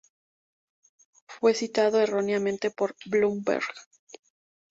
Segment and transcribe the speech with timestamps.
[1.27, 3.67] Fue citado erróneamente por Bloomberg.